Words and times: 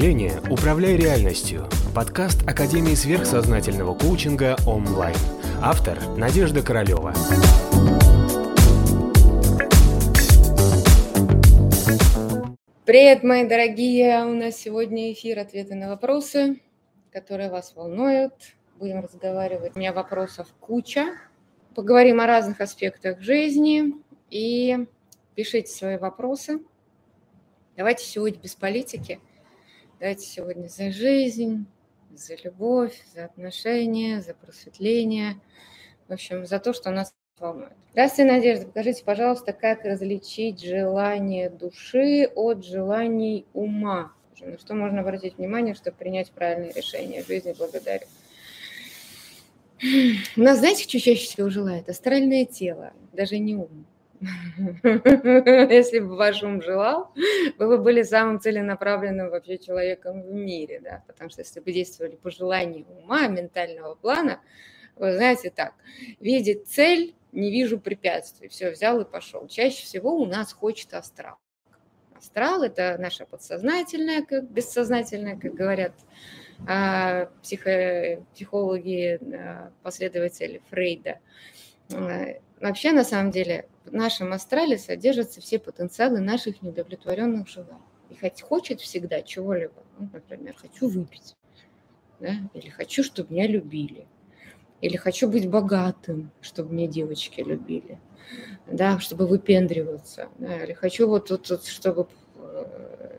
мышления 0.00 0.40
«Управляй 0.48 0.96
реальностью»– 0.96 1.68
подкаст 1.94 2.48
Академии 2.48 2.94
сверхсознательного 2.94 3.94
коучинга 3.94 4.56
онлайн. 4.66 5.14
Автор– 5.60 5.98
Надежда 6.16 6.62
Королева. 6.62 7.12
Привет, 12.86 13.22
мои 13.22 13.46
дорогие! 13.46 14.24
У 14.24 14.32
нас 14.32 14.56
сегодня 14.56 15.12
эфир 15.12 15.38
«Ответы 15.38 15.74
на 15.74 15.90
вопросы», 15.90 16.62
которые 17.12 17.50
вас 17.50 17.76
волнуют. 17.76 18.32
Будем 18.78 19.00
разговаривать. 19.00 19.76
У 19.76 19.78
меня 19.78 19.92
вопросов 19.92 20.48
куча. 20.60 21.08
Поговорим 21.74 22.22
о 22.22 22.26
разных 22.26 22.62
аспектах 22.62 23.20
жизни 23.20 23.92
и 24.30 24.86
пишите 25.34 25.70
свои 25.70 25.98
вопросы. 25.98 26.60
Давайте 27.76 28.06
сегодня 28.06 28.40
без 28.40 28.54
политики– 28.54 29.20
Давайте 30.00 30.24
сегодня 30.24 30.66
за 30.66 30.92
жизнь, 30.92 31.66
за 32.10 32.34
любовь, 32.42 32.98
за 33.14 33.26
отношения, 33.26 34.22
за 34.22 34.32
просветление. 34.32 35.38
В 36.08 36.14
общем, 36.14 36.46
за 36.46 36.58
то, 36.58 36.72
что 36.72 36.90
нас 36.90 37.12
волнует. 37.38 37.74
Здравствуйте, 37.92 38.32
Надежда. 38.32 38.64
Покажите, 38.64 39.04
пожалуйста, 39.04 39.52
как 39.52 39.84
различить 39.84 40.64
желание 40.64 41.50
души 41.50 42.30
от 42.34 42.64
желаний 42.64 43.44
ума. 43.52 44.14
На 44.40 44.56
что 44.56 44.72
можно 44.72 45.02
обратить 45.02 45.36
внимание, 45.36 45.74
чтобы 45.74 45.98
принять 45.98 46.30
правильное 46.30 46.72
решение 46.72 47.22
в 47.22 47.26
жизни. 47.26 47.54
Благодарю. 47.58 48.06
У 50.34 50.40
нас, 50.40 50.60
знаете, 50.60 50.84
что 50.84 50.98
чаще 50.98 51.26
всего 51.26 51.50
желает? 51.50 51.90
Астральное 51.90 52.46
тело, 52.46 52.94
даже 53.12 53.38
не 53.38 53.54
ум. 53.54 53.84
Если 54.82 55.98
бы 55.98 56.16
ваш 56.16 56.42
ум 56.42 56.60
желал, 56.60 57.12
вы 57.58 57.68
бы 57.68 57.78
были 57.78 58.02
самым 58.02 58.38
целенаправленным 58.38 59.30
вообще 59.30 59.56
человеком 59.56 60.22
в 60.22 60.32
мире, 60.32 60.80
да, 60.80 61.02
потому 61.06 61.30
что 61.30 61.40
если 61.40 61.60
бы 61.60 61.72
действовали 61.72 62.16
по 62.16 62.30
желанию 62.30 62.86
ума, 62.86 63.26
ментального 63.28 63.94
плана, 63.94 64.40
вы 64.96 65.16
знаете 65.16 65.50
так, 65.50 65.72
видит 66.20 66.68
цель, 66.68 67.14
не 67.32 67.50
вижу 67.50 67.80
препятствий, 67.80 68.48
все, 68.48 68.70
взял 68.70 69.00
и 69.00 69.04
пошел. 69.04 69.46
Чаще 69.48 69.84
всего 69.84 70.14
у 70.14 70.26
нас 70.26 70.52
хочет 70.52 70.92
астрал. 70.92 71.36
Астрал– 72.14 72.62
это 72.64 72.96
наше 72.98 73.24
подсознательное, 73.24 74.22
как 74.22 74.50
бессознательное, 74.50 75.38
как 75.38 75.54
говорят 75.54 75.94
а, 76.68 77.30
психо, 77.42 78.22
психологи, 78.34 79.18
а, 79.34 79.72
последователи 79.82 80.60
Фрейда. 80.68 81.18
А, 82.60 82.68
вообще, 82.68 82.92
на 82.92 83.04
самом 83.04 83.30
деле, 83.30 83.66
в 83.84 83.92
нашем 83.92 84.32
астрале 84.32 84.78
содержатся 84.78 85.40
все 85.40 85.58
потенциалы 85.58 86.20
наших 86.20 86.62
неудовлетворенных 86.62 87.48
желаний. 87.48 87.80
И 88.10 88.16
хоть 88.16 88.42
хочет 88.42 88.80
всегда 88.80 89.22
чего-либо, 89.22 89.82
ну, 89.98 90.08
например, 90.12 90.54
хочу 90.56 90.88
выпить, 90.88 91.36
да, 92.18 92.34
или 92.54 92.68
хочу, 92.68 93.02
чтобы 93.02 93.32
меня 93.32 93.46
любили, 93.46 94.06
или 94.80 94.96
хочу 94.96 95.28
быть 95.28 95.48
богатым, 95.48 96.30
чтобы 96.40 96.74
меня 96.74 96.88
девочки 96.88 97.40
любили, 97.40 97.98
да, 98.66 98.98
чтобы 98.98 99.26
выпендриваться, 99.26 100.28
да, 100.38 100.64
или 100.64 100.72
хочу 100.72 101.08
вот, 101.08 101.30
вот, 101.30 101.48
вот 101.48 101.66
чтобы 101.66 102.08
э, 102.36 103.18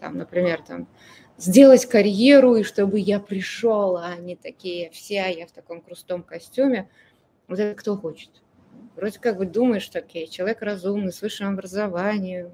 там, 0.00 0.16
например, 0.16 0.62
там, 0.66 0.88
сделать 1.36 1.86
карьеру, 1.86 2.56
и 2.56 2.62
чтобы 2.62 2.98
я 2.98 3.20
пришел, 3.20 3.96
а 3.96 4.06
они 4.06 4.36
такие, 4.36 4.90
вся 4.90 5.26
я 5.26 5.46
в 5.46 5.52
таком 5.52 5.80
крустом 5.80 6.22
костюме. 6.22 6.88
Вот 7.48 7.58
это 7.58 7.78
кто 7.78 7.96
хочет? 7.96 8.30
Вроде 8.96 9.18
как 9.18 9.38
бы 9.38 9.46
думаешь, 9.46 9.82
что 9.82 9.98
окей, 10.00 10.26
человек 10.28 10.62
разумный, 10.62 11.12
с 11.12 11.22
высшим 11.22 11.48
образованием, 11.48 12.52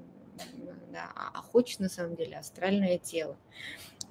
да, 0.91 1.11
а 1.15 1.41
хочет 1.41 1.79
на 1.79 1.89
самом 1.89 2.15
деле 2.15 2.37
астральное 2.37 2.97
тело. 2.97 3.37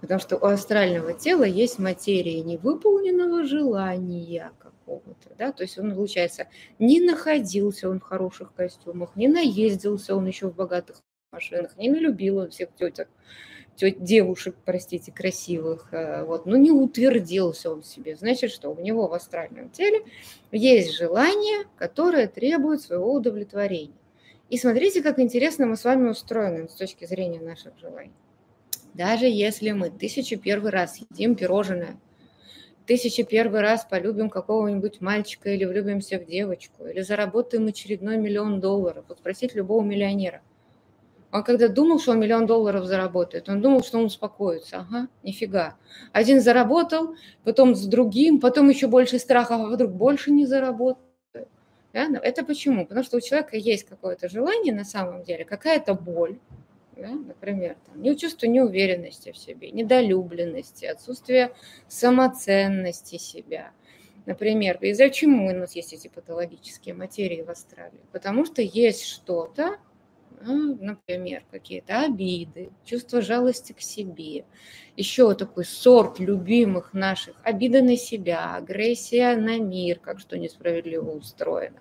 Потому 0.00 0.20
что 0.20 0.36
у 0.36 0.44
астрального 0.44 1.14
тела 1.14 1.44
есть 1.44 1.78
материя 1.78 2.42
невыполненного 2.42 3.44
желания 3.44 4.52
какого-то, 4.58 5.34
да, 5.38 5.52
то 5.52 5.62
есть 5.62 5.78
он, 5.78 5.94
получается, 5.94 6.48
не 6.78 7.00
находился 7.00 7.88
он 7.88 8.00
в 8.00 8.04
хороших 8.04 8.52
костюмах, 8.54 9.16
не 9.16 9.28
наездился 9.28 10.14
он 10.14 10.26
еще 10.26 10.48
в 10.48 10.54
богатых 10.54 11.02
машинах, 11.32 11.76
не 11.76 11.88
налюбил 11.88 12.38
он 12.38 12.50
всех 12.50 12.74
теток, 12.74 13.08
девушек, 13.78 14.56
простите, 14.64 15.12
красивых, 15.12 15.88
э, 15.92 16.24
вот, 16.24 16.46
но 16.46 16.56
не 16.56 16.70
утвердился 16.70 17.70
он 17.70 17.82
в 17.82 17.86
себе. 17.86 18.16
Значит, 18.16 18.50
что 18.50 18.70
у 18.70 18.80
него 18.80 19.06
в 19.08 19.14
астральном 19.14 19.70
теле 19.70 20.02
есть 20.52 20.96
желание, 20.96 21.66
которое 21.76 22.26
требует 22.26 22.82
своего 22.82 23.12
удовлетворения. 23.12 23.94
И 24.48 24.58
смотрите, 24.58 25.02
как 25.02 25.18
интересно 25.18 25.66
мы 25.66 25.76
с 25.76 25.84
вами 25.84 26.08
устроены 26.08 26.68
с 26.68 26.74
точки 26.74 27.04
зрения 27.04 27.40
наших 27.40 27.78
желаний. 27.78 28.12
Даже 28.94 29.26
если 29.26 29.72
мы 29.72 29.90
тысячу 29.90 30.38
первый 30.38 30.70
раз 30.70 30.98
едим 31.10 31.34
пирожное, 31.34 31.98
тысячу 32.86 33.24
первый 33.24 33.60
раз 33.60 33.84
полюбим 33.84 34.30
какого-нибудь 34.30 35.00
мальчика 35.00 35.50
или 35.50 35.64
влюбимся 35.64 36.18
в 36.18 36.24
девочку, 36.24 36.86
или 36.86 37.00
заработаем 37.02 37.66
очередной 37.66 38.16
миллион 38.16 38.60
долларов, 38.60 39.04
вот 39.08 39.18
спросить 39.18 39.54
любого 39.54 39.82
миллионера– 39.82 40.40
он 41.36 41.42
когда 41.44 41.68
думал, 41.68 41.98
что 41.98 42.12
он 42.12 42.20
миллион 42.20 42.46
долларов 42.46 42.84
заработает, 42.84 43.48
он 43.48 43.60
думал, 43.60 43.82
что 43.82 43.98
он 43.98 44.04
успокоится. 44.04 44.78
Ага, 44.78 45.08
нифига. 45.22 45.76
Один 46.12 46.40
заработал, 46.40 47.16
потом 47.44 47.74
с 47.74 47.84
другим, 47.86 48.40
потом 48.40 48.68
еще 48.68 48.86
больше 48.86 49.18
страха, 49.18 49.56
а 49.56 49.66
вдруг 49.66 49.92
больше 49.92 50.30
не 50.30 50.46
заработает. 50.46 51.06
Да? 51.92 52.08
Это 52.22 52.44
почему? 52.44 52.86
Потому 52.86 53.04
что 53.04 53.16
у 53.16 53.20
человека 53.20 53.56
есть 53.56 53.88
какое-то 53.88 54.28
желание 54.28 54.74
на 54.74 54.84
самом 54.84 55.22
деле, 55.22 55.44
какая-то 55.44 55.94
боль, 55.94 56.38
да? 56.96 57.08
например, 57.08 57.76
там, 57.86 58.02
не 58.02 58.16
чувство 58.16 58.46
неуверенности 58.46 59.32
в 59.32 59.36
себе, 59.36 59.70
недолюбленности, 59.70 60.84
отсутствие 60.84 61.52
самоценности 61.88 63.16
себя. 63.18 63.70
Например, 64.26 64.76
из-за 64.80 65.08
чему 65.08 65.48
у 65.48 65.52
нас 65.52 65.76
есть 65.76 65.92
эти 65.92 66.08
патологические 66.08 66.94
материи 66.94 67.42
в 67.42 67.50
астрале? 67.50 67.98
Потому 68.12 68.44
что 68.44 68.60
есть 68.60 69.04
что-то, 69.04 69.78
ну, 70.42 70.76
например, 70.80 71.44
какие-то 71.50 72.00
обиды, 72.00 72.70
чувство 72.84 73.20
жалости 73.20 73.72
к 73.72 73.80
себе, 73.80 74.44
еще 74.96 75.34
такой 75.34 75.64
сорт 75.64 76.18
любимых 76.18 76.94
наших, 76.94 77.36
обида 77.42 77.82
на 77.82 77.96
себя, 77.96 78.56
агрессия 78.56 79.36
на 79.36 79.58
мир, 79.58 79.98
как 79.98 80.20
что 80.20 80.38
несправедливо 80.38 81.10
устроено. 81.10 81.80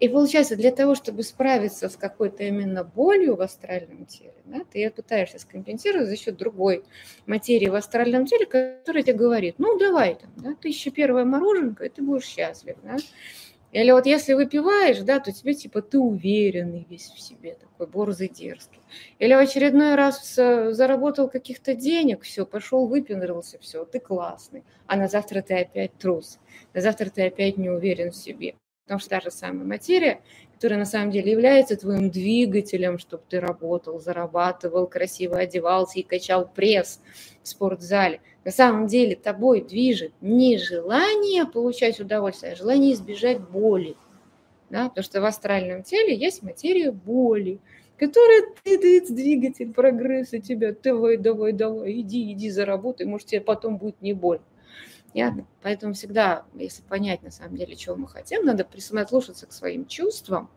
И 0.00 0.08
получается, 0.08 0.56
для 0.56 0.70
того, 0.70 0.94
чтобы 0.94 1.22
справиться 1.22 1.88
с 1.88 1.96
какой-то 1.96 2.44
именно 2.44 2.84
болью 2.84 3.36
в 3.36 3.40
астральном 3.40 4.06
теле, 4.06 4.34
да, 4.44 4.64
ты 4.70 4.78
ее 4.78 4.90
пытаешься 4.90 5.38
скомпенсировать 5.38 6.08
за 6.08 6.16
счет 6.16 6.36
другой 6.36 6.84
материи 7.26 7.68
в 7.68 7.74
астральном 7.74 8.26
теле, 8.26 8.46
которая 8.46 9.02
тебе 9.02 9.14
говорит, 9.14 9.54
ну 9.58 9.78
давай, 9.78 10.16
там, 10.16 10.30
да, 10.36 10.54
тысяча 10.54 10.90
первая 10.90 11.24
мороженка, 11.24 11.84
и 11.84 11.88
ты 11.88 12.02
будешь 12.02 12.24
счастлив. 12.24 12.76
Да? 12.82 12.96
Или 13.72 13.90
вот 13.90 14.04
если 14.04 14.34
выпиваешь, 14.34 14.98
да, 14.98 15.18
то 15.18 15.32
тебе 15.32 15.54
типа 15.54 15.80
ты 15.80 15.98
уверенный 15.98 16.86
весь 16.88 17.10
в 17.10 17.18
себе, 17.18 17.54
такой 17.54 17.86
борзый, 17.86 18.28
дерзкий. 18.28 18.80
Или 19.18 19.34
в 19.34 19.38
очередной 19.38 19.94
раз 19.94 20.34
заработал 20.34 21.28
каких-то 21.28 21.74
денег, 21.74 22.22
все, 22.22 22.44
пошел, 22.44 22.86
выпендрился, 22.86 23.58
все, 23.58 23.84
ты 23.86 23.98
классный. 23.98 24.62
А 24.86 24.96
на 24.96 25.08
завтра 25.08 25.40
ты 25.40 25.60
опять 25.60 25.96
трус. 25.96 26.38
На 26.74 26.82
завтра 26.82 27.08
ты 27.08 27.26
опять 27.26 27.56
не 27.56 27.70
уверен 27.70 28.10
в 28.10 28.16
себе. 28.16 28.54
Потому 28.84 29.00
что 29.00 29.10
та 29.10 29.20
же 29.20 29.30
самая 29.30 29.64
материя, 29.64 30.20
которая 30.62 30.78
на 30.78 30.84
самом 30.84 31.10
деле 31.10 31.32
является 31.32 31.76
твоим 31.76 32.08
двигателем, 32.08 32.96
чтобы 32.96 33.24
ты 33.28 33.40
работал, 33.40 33.98
зарабатывал, 33.98 34.86
красиво 34.86 35.36
одевался 35.36 35.98
и 35.98 36.04
качал 36.04 36.46
пресс 36.46 37.00
в 37.42 37.48
спортзале. 37.48 38.20
На 38.44 38.52
самом 38.52 38.86
деле 38.86 39.16
тобой 39.16 39.62
движет 39.62 40.12
не 40.20 40.58
желание 40.58 41.46
получать 41.46 41.98
удовольствие, 41.98 42.52
а 42.52 42.54
желание 42.54 42.92
избежать 42.92 43.40
боли. 43.40 43.96
Да? 44.70 44.88
Потому 44.88 45.02
что 45.02 45.20
в 45.20 45.24
астральном 45.24 45.82
теле 45.82 46.14
есть 46.14 46.44
материя 46.44 46.92
боли, 46.92 47.58
которая 47.98 48.44
ты, 48.62 48.78
ты 48.78 49.12
двигатель 49.12 49.72
прогресса 49.72 50.38
тебя. 50.38 50.76
Давай, 50.80 51.16
давай, 51.16 51.52
давай, 51.54 52.02
иди, 52.02 52.30
иди 52.34 52.50
заработай, 52.50 53.04
может 53.04 53.26
тебе 53.26 53.40
потом 53.40 53.78
будет 53.78 54.00
не 54.00 54.12
больно. 54.12 54.44
Ясно? 55.14 55.46
Поэтому 55.62 55.94
всегда, 55.94 56.44
если 56.54 56.82
понять 56.82 57.22
на 57.22 57.30
самом 57.30 57.56
деле, 57.56 57.76
чего 57.76 57.96
мы 57.96 58.08
хотим, 58.08 58.44
надо 58.44 58.64
прислушаться 58.64 59.46
к 59.46 59.52
своим 59.52 59.86
чувствам. 59.86 60.50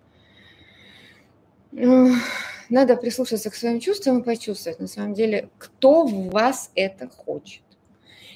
Надо 1.71 2.95
прислушаться 2.95 3.50
к 3.50 3.56
своим 3.56 3.79
чувствам 3.79 4.19
и 4.19 4.23
почувствовать, 4.23 4.79
на 4.79 4.88
самом 4.88 5.13
деле, 5.13 5.50
кто 5.57 6.06
в 6.06 6.29
вас 6.29 6.71
это 6.73 7.09
хочет. 7.09 7.63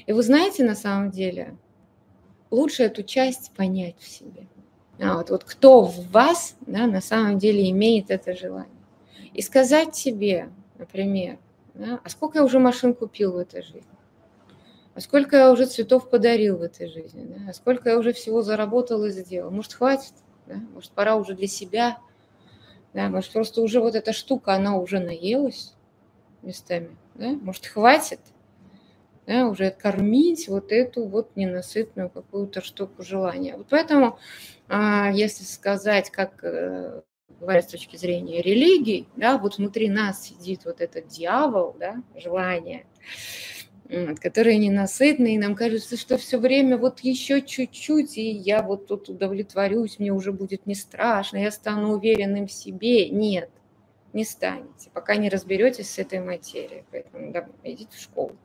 И 0.05 0.11
вы 0.11 0.21
знаете, 0.23 0.63
на 0.63 0.75
самом 0.75 1.09
деле, 1.09 1.55
лучше 2.51 2.83
эту 2.83 3.03
часть 3.03 3.51
понять 3.55 3.95
в 3.99 4.07
себе. 4.07 4.47
А 5.01 5.17
вот, 5.17 5.29
вот 5.29 5.43
кто 5.45 5.83
в 5.83 6.11
вас 6.11 6.55
да, 6.61 6.85
на 6.85 6.99
самом 6.99 7.37
деле 7.37 7.69
имеет 7.69 8.11
это 8.11 8.35
желание. 8.35 8.67
И 9.33 9.41
сказать 9.41 9.95
себе, 9.95 10.49
например, 10.77 11.39
да, 11.73 12.01
а 12.03 12.09
сколько 12.09 12.39
я 12.39 12.43
уже 12.43 12.59
машин 12.59 12.93
купил 12.93 13.31
в 13.31 13.37
этой 13.37 13.61
жизни? 13.61 13.83
А 14.99 15.01
сколько 15.01 15.37
я 15.37 15.49
уже 15.49 15.65
цветов 15.65 16.09
подарил 16.09 16.57
в 16.57 16.61
этой 16.61 16.89
жизни, 16.89 17.25
да? 17.25 17.51
а 17.51 17.53
сколько 17.53 17.87
я 17.87 17.97
уже 17.97 18.11
всего 18.11 18.41
заработал 18.41 19.05
и 19.05 19.11
сделал. 19.11 19.49
Может, 19.49 19.71
хватит? 19.71 20.11
Да? 20.45 20.55
Может, 20.73 20.91
пора 20.91 21.15
уже 21.15 21.35
для 21.35 21.47
себя? 21.47 21.99
Да? 22.93 23.07
Может, 23.07 23.31
просто 23.31 23.61
уже 23.61 23.79
вот 23.79 23.95
эта 23.95 24.11
штука, 24.11 24.55
она 24.55 24.75
уже 24.75 24.99
наелась? 24.99 25.73
местами. 26.41 26.97
Да? 27.15 27.29
Может, 27.29 27.65
хватит 27.65 28.19
да, 29.25 29.47
уже 29.47 29.71
кормить 29.71 30.49
вот 30.49 30.73
эту 30.73 31.05
вот 31.05 31.33
ненасытную 31.37 32.09
какую-то 32.09 32.61
штуку 32.61 33.01
желания. 33.01 33.55
Вот 33.55 33.67
поэтому, 33.69 34.19
а, 34.67 35.11
если 35.13 35.45
сказать, 35.45 36.09
как 36.09 36.43
э, 36.43 37.03
говорят 37.39 37.65
с 37.65 37.71
точки 37.71 37.95
зрения 37.95 38.41
религии, 38.41 39.07
да, 39.15 39.37
вот 39.37 39.59
внутри 39.59 39.87
нас 39.87 40.23
сидит 40.23 40.65
вот 40.65 40.81
этот 40.81 41.07
дьявол, 41.07 41.77
да, 41.79 42.03
желание, 42.15 42.85
которые 44.21 44.57
ненасытны, 44.57 45.35
и 45.35 45.37
нам 45.39 45.55
кажется, 45.55 45.97
что 45.97 46.17
все 46.17 46.37
время 46.37 46.77
вот 46.77 46.99
еще 46.99 47.41
чуть-чуть, 47.41 48.17
и 48.17 48.29
я 48.29 48.61
вот 48.61 48.87
тут 48.87 49.09
удовлетворюсь, 49.09 49.97
мне 49.97 50.11
уже 50.11 50.31
будет 50.31 50.67
не 50.67 50.75
страшно, 50.75 51.37
я 51.37 51.51
стану 51.51 51.93
уверенным 51.93 52.47
в 52.47 52.51
себе. 52.51 53.09
Нет, 53.09 53.49
не 54.13 54.25
станете, 54.25 54.91
пока 54.93 55.15
не 55.15 55.29
разберетесь 55.29 55.89
с 55.89 55.97
этой 55.97 56.19
материей. 56.19 56.83
Поэтому 56.91 57.31
да, 57.31 57.47
идите 57.63 57.89
в 57.95 57.99
школу. 57.99 58.35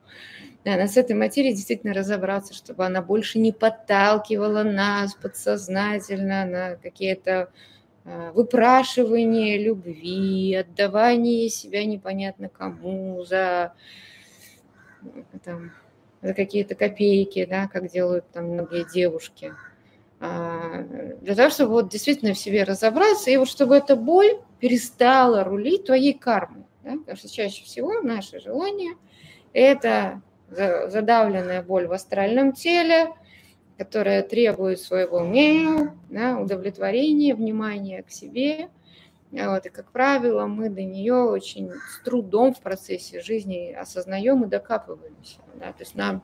Да, 0.64 0.72
надо 0.72 0.86
с 0.86 0.96
этой 0.96 1.14
материей 1.14 1.54
действительно 1.54 1.92
разобраться, 1.92 2.54
чтобы 2.54 2.86
она 2.86 3.02
больше 3.02 3.38
не 3.38 3.52
подталкивала 3.52 4.62
нас 4.62 5.14
подсознательно 5.14 6.46
на 6.46 6.76
какие-то 6.76 7.50
а, 8.06 8.32
выпрашивания 8.32 9.58
любви, 9.58 10.54
отдавание 10.54 11.50
себя 11.50 11.84
непонятно 11.84 12.48
кому 12.48 13.24
за 13.24 13.74
там, 15.44 15.72
за 16.22 16.34
какие-то 16.34 16.74
копейки, 16.74 17.44
да, 17.44 17.68
как 17.68 17.90
делают 17.90 18.28
там 18.30 18.46
многие 18.46 18.84
девушки. 18.92 19.54
А, 20.20 20.82
для 21.20 21.34
того, 21.34 21.50
чтобы 21.50 21.72
вот 21.72 21.90
действительно 21.90 22.34
в 22.34 22.38
себе 22.38 22.64
разобраться, 22.64 23.30
и 23.30 23.36
вот 23.36 23.48
чтобы 23.48 23.76
эта 23.76 23.96
боль 23.96 24.38
перестала 24.60 25.44
рулить 25.44 25.86
твоей 25.86 26.14
кармой. 26.14 26.64
Да? 26.82 26.92
Потому 26.92 27.16
что 27.16 27.28
чаще 27.28 27.64
всего 27.64 28.00
наше 28.00 28.40
желание– 28.40 28.94
это 29.52 30.22
задавленная 30.48 31.62
боль 31.62 31.86
в 31.86 31.92
астральном 31.92 32.52
теле, 32.52 33.08
которая 33.76 34.22
требует 34.22 34.80
своего 34.80 35.20
мнения, 35.20 35.94
да, 36.08 36.38
удовлетворения, 36.38 37.34
внимания 37.34 38.02
к 38.02 38.10
себе– 38.10 38.68
вот, 39.36 39.66
и, 39.66 39.68
как 39.68 39.90
правило, 39.90 40.46
мы 40.46 40.68
до 40.68 40.82
нее 40.82 41.14
очень 41.14 41.72
с 41.72 42.04
трудом 42.04 42.54
в 42.54 42.60
процессе 42.60 43.20
жизни 43.20 43.72
осознаем 43.72 44.44
и 44.44 44.48
докапываемся. 44.48 45.38
Да? 45.54 45.72
То 45.72 45.80
есть 45.80 45.94
нам 45.94 46.22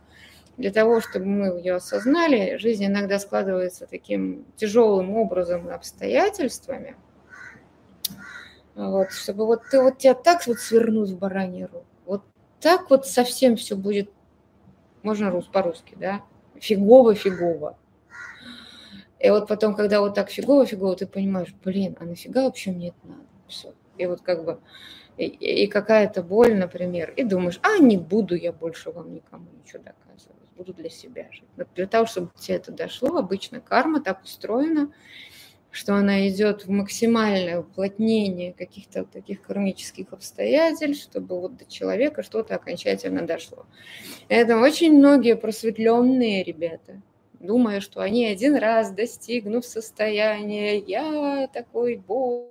для 0.57 0.71
того, 0.71 1.01
чтобы 1.01 1.25
мы 1.25 1.59
ее 1.59 1.77
осознали, 1.77 2.57
жизнь 2.59 2.85
иногда 2.85 3.19
складывается 3.19 3.87
таким 3.87 4.45
тяжелым 4.57 5.17
образом 5.17 5.69
и 5.69 5.73
обстоятельствами, 5.73 6.97
вот, 8.75 9.11
чтобы 9.11 9.47
вот 9.47 9.63
ты 9.71 9.81
вот 9.81 9.99
тебя 9.99 10.15
так 10.15 10.47
вот 10.47 10.59
свернуть 10.59 11.11
в 11.11 11.19
бараний 11.19 11.65
руку, 11.65 11.87
вот 12.05 12.23
так 12.61 12.91
вот 12.91 13.07
совсем 13.07 13.57
все 13.57 13.75
будет, 13.75 14.11
можно 15.03 15.31
рус 15.31 15.47
по-русски, 15.47 15.97
да, 15.99 16.23
фигово-фигово. 16.61 17.77
И 19.21 19.29
вот 19.29 19.49
потом, 19.49 19.75
когда 19.75 20.01
вот 20.01 20.15
так 20.15 20.31
фигово-фигово, 20.31 20.97
ты 20.97 21.07
понимаешь, 21.07 21.55
блин, 21.63 21.95
а 22.01 22.05
нафига 22.05 22.45
вообще 22.45 22.71
мне 22.71 22.89
это 22.89 22.99
надо? 23.05 23.27
Все. 23.49 23.75
И 23.99 24.07
вот 24.07 24.23
как 24.23 24.45
бы, 24.45 24.61
и, 25.19 25.27
и 25.27 25.67
какая-то 25.67 26.23
боль, 26.23 26.55
например, 26.55 27.13
и 27.15 27.23
думаешь, 27.23 27.61
а 27.63 27.79
не 27.79 27.99
буду 27.99 28.35
я 28.35 28.51
больше 28.51 28.91
вам 28.91 29.13
никому 29.13 29.47
ничего 29.63 29.83
доказывать, 29.83 30.49
буду 30.57 30.73
для 30.73 30.89
себя 30.89 31.29
жить. 31.33 31.45
Но 31.57 31.65
для 31.75 31.87
того, 31.87 32.07
чтобы 32.07 32.31
тебе 32.39 32.57
это 32.57 32.73
дошло, 32.73 33.19
обычно 33.19 33.61
карма 33.61 34.01
так 34.01 34.25
устроена, 34.25 34.91
что 35.71 35.95
она 35.95 36.27
идет 36.29 36.65
в 36.65 36.71
максимальное 36.71 37.61
уплотнение 37.61 38.55
каких-то 38.55 39.05
таких 39.05 39.43
кармических 39.43 40.13
обстоятельств, 40.13 41.05
чтобы 41.05 41.39
вот 41.39 41.59
до 41.59 41.67
человека 41.67 42.23
что-то 42.23 42.55
окончательно 42.55 43.27
дошло. 43.27 43.67
Это 44.29 44.59
очень 44.59 44.97
многие 44.97 45.37
просветленные 45.37 46.43
ребята, 46.43 47.03
думая, 47.41 47.81
что 47.81 48.01
они 48.01 48.27
один 48.27 48.55
раз 48.55 48.93
достигнув 48.93 49.67
состояния. 49.67 50.79
«я 50.79 51.49
такой 51.53 51.97
Бог, 51.97 52.51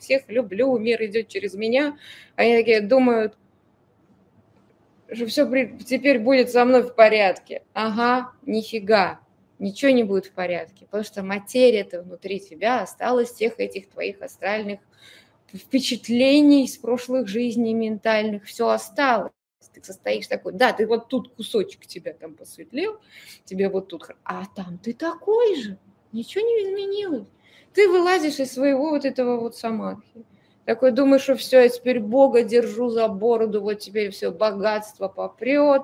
всех 0.00 0.24
люблю, 0.28 0.78
мир 0.78 1.02
идет 1.04 1.28
через 1.28 1.54
меня», 1.54 1.98
они 2.36 2.56
такие 2.56 2.80
думают, 2.80 3.36
что 5.12 5.26
все 5.26 5.46
теперь 5.84 6.18
будет 6.18 6.50
со 6.50 6.64
мной 6.64 6.82
в 6.82 6.94
порядке. 6.94 7.62
Ага, 7.72 8.32
нифига, 8.44 9.20
ничего 9.58 9.90
не 9.90 10.04
будет 10.04 10.26
в 10.26 10.32
порядке, 10.32 10.84
потому 10.84 11.04
что 11.04 11.22
материя-то 11.22 12.02
внутри 12.02 12.40
тебя 12.40 12.82
осталась 12.82 13.32
тех 13.32 13.58
этих 13.58 13.88
твоих 13.88 14.20
астральных 14.20 14.80
впечатлений 15.54 16.64
из 16.64 16.76
прошлых 16.76 17.28
жизней 17.28 17.72
ментальных, 17.72 18.44
все 18.44 18.68
осталось 18.68 19.30
ты 19.76 19.84
состоишь 19.84 20.26
такой, 20.26 20.52
да, 20.52 20.72
ты 20.72 20.86
вот 20.86 21.08
тут 21.08 21.34
кусочек 21.34 21.86
тебя 21.86 22.14
там 22.14 22.34
посветлел, 22.34 22.98
тебе 23.44 23.68
вот 23.68 23.88
тут, 23.88 24.08
а 24.24 24.44
там 24.54 24.78
ты 24.78 24.94
такой 24.94 25.56
же, 25.56 25.78
ничего 26.12 26.44
не 26.44 26.64
изменилось. 26.64 27.28
Ты 27.74 27.88
вылазишь 27.88 28.40
из 28.40 28.52
своего 28.52 28.90
вот 28.90 29.04
этого 29.04 29.38
вот 29.38 29.54
самадхи. 29.54 30.24
Такой 30.64 30.92
думаешь, 30.92 31.22
что 31.22 31.36
все, 31.36 31.60
я 31.60 31.68
теперь 31.68 32.00
Бога 32.00 32.42
держу 32.42 32.88
за 32.88 33.06
бороду, 33.08 33.60
вот 33.60 33.74
теперь 33.74 34.10
все, 34.10 34.30
богатство 34.32 35.08
попрет, 35.08 35.82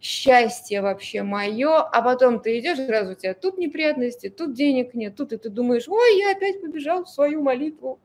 счастье 0.00 0.80
вообще 0.80 1.22
мое, 1.22 1.76
а 1.76 2.02
потом 2.02 2.40
ты 2.40 2.58
идешь, 2.58 2.78
сразу 2.78 3.12
у 3.12 3.14
тебя 3.14 3.34
тут 3.34 3.58
неприятности, 3.58 4.28
тут 4.28 4.54
денег 4.54 4.94
нет, 4.94 5.16
тут 5.16 5.32
и 5.32 5.36
ты 5.36 5.50
думаешь, 5.50 5.88
ой, 5.88 6.18
я 6.18 6.32
опять 6.32 6.60
побежал 6.60 7.04
в 7.04 7.10
свою 7.10 7.42
молитву, 7.42 8.00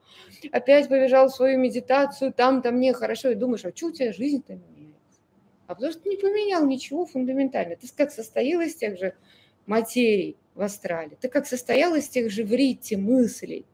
опять 0.52 0.90
побежал 0.90 1.30
в 1.30 1.36
свою 1.36 1.60
медитацию, 1.60 2.34
там-то 2.34 2.72
мне 2.72 2.94
хорошо, 2.94 3.30
и 3.30 3.36
думаешь, 3.36 3.64
а 3.66 3.76
что 3.76 3.88
у 3.88 3.92
тебя 3.92 4.12
жизнь-то 4.12 4.60
а 5.68 5.76
потому 5.76 5.92
что 5.92 6.02
ты 6.02 6.10
не 6.10 6.18
поменял 6.18 6.66
ничего 6.66 7.06
фундаментально. 7.06 7.76
Ты 7.76 7.88
как 7.96 8.12
состоял 8.12 8.62
из 8.62 8.76
тех 8.76 8.98
же 8.98 9.14
материй 9.66 10.38
в 10.56 10.62
астрале, 10.62 11.18
ты 11.20 11.30
как 11.30 11.48
состоял 11.48 11.96
из 11.96 12.08
тех 12.10 12.30
же 12.30 12.44
вритти 12.44 12.96
мыслей, 12.96 13.66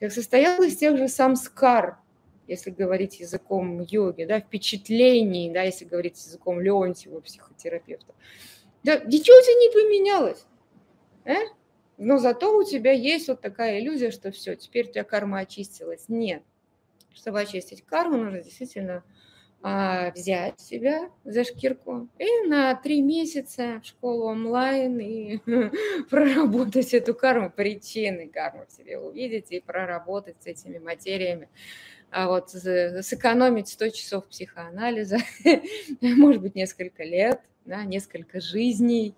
как 0.00 0.12
состоял 0.12 0.62
из 0.62 0.76
тех 0.76 0.96
же 0.96 1.08
самскар, 1.08 1.98
если 2.46 2.70
говорить 2.70 3.20
языком 3.20 3.80
йоги, 3.82 4.24
да, 4.24 4.40
впечатлений, 4.40 5.50
да, 5.50 5.62
если 5.62 5.84
говорить 5.84 6.16
языком 6.24 6.60
Леонтьева, 6.60 7.20
психотерапевта. 7.20 8.14
Да, 8.82 8.98
ничего 8.98 9.36
у 9.36 9.42
тебя 9.42 9.54
не 9.54 9.70
поменялось. 9.72 10.46
А? 11.24 11.34
Но 11.98 12.18
зато 12.18 12.56
у 12.56 12.62
тебя 12.62 12.92
есть 12.92 13.28
вот 13.28 13.40
такая 13.40 13.80
иллюзия, 13.80 14.10
что 14.10 14.30
все, 14.30 14.54
теперь 14.56 14.88
у 14.88 14.92
тебя 14.92 15.04
карма 15.04 15.40
очистилась. 15.40 16.04
Нет. 16.08 16.42
Чтобы 17.12 17.40
очистить 17.40 17.82
карму, 17.82 18.16
нужно 18.16 18.40
действительно 18.40 19.02
а, 19.60 20.12
взять 20.12 20.60
себя 20.60 21.10
за 21.24 21.42
шкирку 21.42 22.08
и 22.18 22.46
на 22.46 22.74
три 22.76 23.02
месяца 23.02 23.80
в 23.82 23.86
школу 23.86 24.26
онлайн 24.26 24.98
и 25.00 25.38
проработать 26.10 26.94
эту 26.94 27.12
карму, 27.14 27.50
причины 27.50 28.28
кармы 28.28 28.66
в 28.66 28.72
себе 28.72 28.98
увидеть 28.98 29.50
и 29.50 29.60
проработать 29.60 30.36
с 30.40 30.46
этими 30.46 30.78
материями. 30.78 31.48
А 32.10 32.28
вот 32.28 32.50
сэкономить 32.50 33.68
100 33.68 33.88
часов 33.90 34.26
психоанализа, 34.28 35.18
может 36.00 36.40
быть, 36.40 36.54
несколько 36.54 37.02
лет, 37.02 37.40
да, 37.64 37.84
несколько 37.84 38.40
жизней, 38.40 39.14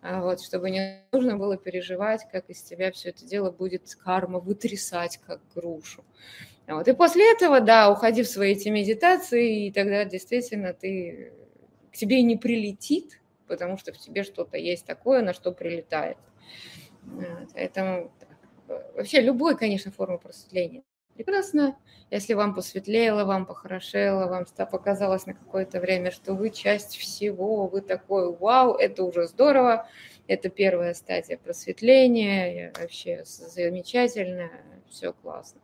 а 0.00 0.22
вот, 0.22 0.40
чтобы 0.40 0.70
не 0.70 1.02
нужно 1.12 1.36
было 1.36 1.56
переживать, 1.56 2.26
как 2.30 2.48
из 2.50 2.62
тебя 2.62 2.92
все 2.92 3.08
это 3.08 3.24
дело 3.24 3.50
будет 3.50 3.92
карма 3.96 4.38
вытрясать, 4.38 5.18
как 5.26 5.40
грушу. 5.54 6.04
Вот. 6.68 6.86
И 6.86 6.92
после 6.92 7.32
этого, 7.32 7.60
да, 7.60 7.90
уходи 7.90 8.22
в 8.22 8.28
свои 8.28 8.52
эти 8.52 8.68
медитации, 8.68 9.66
и 9.66 9.72
тогда 9.72 10.04
действительно 10.04 10.74
ты 10.74 11.32
к 11.92 11.96
тебе 11.96 12.22
не 12.22 12.36
прилетит, 12.36 13.20
потому 13.46 13.78
что 13.78 13.92
в 13.92 13.98
тебе 13.98 14.22
что-то 14.22 14.58
есть 14.58 14.84
такое, 14.84 15.22
на 15.22 15.32
что 15.32 15.50
прилетает. 15.50 16.18
Вот. 17.02 17.48
Поэтому 17.54 18.12
вообще 18.94 19.20
любой, 19.22 19.56
конечно, 19.56 19.90
форма 19.90 20.18
просветления 20.18 20.82
прекрасно. 21.18 21.76
Если 22.12 22.34
вам 22.34 22.54
посветлело, 22.54 23.24
вам 23.24 23.44
похорошело, 23.44 24.28
вам 24.28 24.46
показалось 24.70 25.26
на 25.26 25.34
какое-то 25.34 25.80
время, 25.80 26.12
что 26.12 26.32
вы 26.34 26.50
часть 26.50 26.96
всего, 26.96 27.66
вы 27.66 27.80
такой, 27.80 28.32
вау, 28.32 28.74
это 28.74 29.02
уже 29.02 29.26
здорово, 29.26 29.88
это 30.28 30.48
первая 30.48 30.94
стадия 30.94 31.36
просветления, 31.36 32.72
вообще 32.78 33.24
замечательно, 33.24 34.48
все 34.88 35.12
классно. 35.12 35.60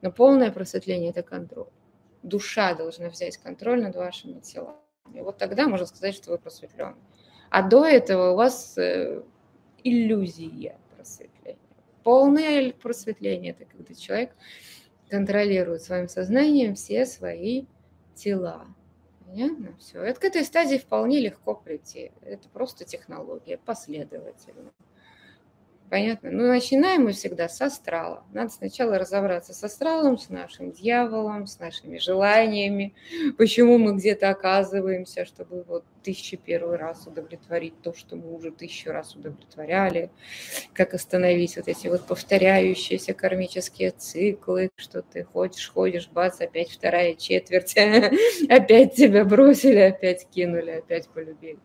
Но 0.00 0.12
полное 0.12 0.50
просветление– 0.50 1.10
это 1.16 1.22
контроль. 1.22 1.68
Душа 2.22 2.74
должна 2.74 3.08
взять 3.08 3.36
контроль 3.38 3.82
над 3.82 3.96
вашими 3.96 4.40
телами. 4.40 4.76
И 5.14 5.20
вот 5.20 5.38
тогда 5.38 5.68
можно 5.68 5.86
сказать, 5.86 6.14
что 6.14 6.30
вы 6.32 6.38
просветлены. 6.38 6.96
А 7.50 7.62
до 7.62 7.84
этого 7.84 8.32
у 8.32 8.36
вас 8.36 8.76
э, 8.76 9.22
иллюзия 9.82 10.78
просветления. 10.94 11.58
Полное 12.02 12.72
просветление– 12.72 13.52
это 13.58 13.64
когда 13.64 13.94
человек 13.94 14.34
контролирует 15.08 15.82
своим 15.82 16.08
сознанием 16.08 16.74
все 16.74 17.06
свои 17.06 17.66
тела. 18.14 18.66
Понятно? 19.26 19.74
Все. 19.78 20.02
Это 20.02 20.20
к 20.20 20.24
этой 20.24 20.44
стадии 20.44 20.78
вполне 20.78 21.20
легко 21.20 21.54
прийти. 21.54 22.12
Это 22.22 22.48
просто 22.48 22.84
технология, 22.84 23.58
последовательно. 23.58 24.72
Понятно? 25.90 26.30
Ну, 26.30 26.46
начинаем 26.48 27.04
мы 27.04 27.12
всегда 27.12 27.48
с 27.48 27.62
астрала. 27.62 28.22
Надо 28.34 28.50
сначала 28.50 28.98
разобраться 28.98 29.54
с 29.54 29.64
астралом, 29.64 30.18
с 30.18 30.28
нашим 30.28 30.70
дьяволом, 30.70 31.46
с 31.46 31.58
нашими 31.58 31.96
желаниями, 31.96 32.94
почему 33.38 33.78
мы 33.78 33.96
где-то 33.96 34.28
оказываемся, 34.28 35.24
чтобы 35.24 35.62
вот 35.62 35.84
тысячу 36.02 36.36
первый 36.36 36.76
раз 36.76 37.06
удовлетворить 37.06 37.80
то, 37.80 37.94
что 37.94 38.16
мы 38.16 38.34
уже 38.34 38.50
тысячу 38.50 38.90
раз 38.90 39.16
удовлетворяли, 39.16 40.10
как 40.74 40.92
остановить 40.92 41.56
вот 41.56 41.68
эти 41.68 41.88
вот 41.88 42.06
повторяющиеся 42.06 43.14
кармические 43.14 43.92
циклы, 43.92 44.70
что 44.76 45.00
ты 45.00 45.24
ходишь, 45.24 45.70
ходишь, 45.70 46.10
бац, 46.10 46.38
опять 46.40 46.70
вторая 46.70 47.14
четверть, 47.14 47.74
опять 48.50 48.94
тебя 48.94 49.24
бросили, 49.24 49.78
опять 49.78 50.28
кинули, 50.28 50.70
опять 50.70 51.08
полюбили. 51.08 51.58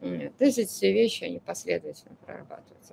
То 0.00 0.44
есть 0.44 0.58
эти 0.58 0.68
все 0.68 0.92
вещи, 0.92 1.22
они 1.22 1.38
последовательно 1.38 2.16
прорабатываются. 2.26 2.92